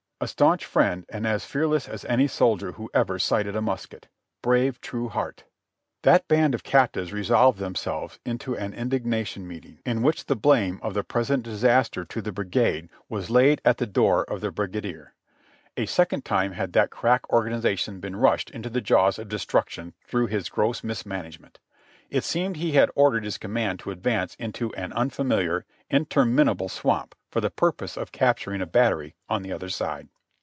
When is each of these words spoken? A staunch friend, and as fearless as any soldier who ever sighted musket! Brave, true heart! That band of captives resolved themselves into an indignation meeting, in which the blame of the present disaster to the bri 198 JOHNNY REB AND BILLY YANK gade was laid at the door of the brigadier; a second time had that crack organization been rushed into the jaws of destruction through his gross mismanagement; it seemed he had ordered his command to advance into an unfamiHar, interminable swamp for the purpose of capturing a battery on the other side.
A 0.23 0.27
staunch 0.27 0.65
friend, 0.65 1.03
and 1.09 1.25
as 1.25 1.45
fearless 1.45 1.87
as 1.89 2.05
any 2.05 2.27
soldier 2.27 2.73
who 2.73 2.91
ever 2.93 3.17
sighted 3.17 3.55
musket! 3.59 4.07
Brave, 4.43 4.79
true 4.79 5.09
heart! 5.09 5.45
That 6.03 6.27
band 6.27 6.53
of 6.53 6.61
captives 6.63 7.11
resolved 7.11 7.57
themselves 7.57 8.19
into 8.23 8.55
an 8.55 8.71
indignation 8.75 9.47
meeting, 9.47 9.79
in 9.83 10.03
which 10.03 10.25
the 10.27 10.35
blame 10.35 10.79
of 10.83 10.93
the 10.93 11.03
present 11.03 11.41
disaster 11.41 12.05
to 12.05 12.21
the 12.21 12.31
bri 12.31 12.45
198 12.45 12.53
JOHNNY 12.53 12.93
REB 12.93 12.93
AND 12.93 12.93
BILLY 13.09 13.17
YANK 13.17 13.25
gade 13.31 13.31
was 13.31 13.33
laid 13.33 13.61
at 13.65 13.77
the 13.79 13.91
door 13.91 14.23
of 14.25 14.41
the 14.41 14.51
brigadier; 14.51 15.13
a 15.75 15.85
second 15.87 16.23
time 16.23 16.51
had 16.51 16.73
that 16.73 16.91
crack 16.91 17.27
organization 17.33 17.99
been 17.99 18.15
rushed 18.15 18.51
into 18.51 18.69
the 18.69 18.79
jaws 18.79 19.17
of 19.17 19.27
destruction 19.27 19.95
through 20.05 20.27
his 20.27 20.49
gross 20.49 20.83
mismanagement; 20.83 21.57
it 22.11 22.23
seemed 22.23 22.57
he 22.57 22.73
had 22.73 22.91
ordered 22.93 23.23
his 23.23 23.37
command 23.39 23.79
to 23.79 23.89
advance 23.89 24.35
into 24.35 24.71
an 24.75 24.91
unfamiHar, 24.91 25.63
interminable 25.89 26.69
swamp 26.69 27.15
for 27.29 27.39
the 27.39 27.49
purpose 27.49 27.95
of 27.95 28.11
capturing 28.11 28.59
a 28.61 28.65
battery 28.65 29.15
on 29.29 29.41
the 29.41 29.53
other 29.53 29.69
side. 29.69 30.09